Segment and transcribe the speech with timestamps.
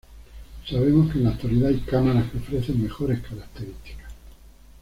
[0.67, 4.09] Sabemos que en la actualidad hay cámaras que ofrecen mejores características.